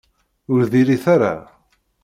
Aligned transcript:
Ur 0.51 0.61
diri-t 0.71 1.05
ara. 1.13 1.33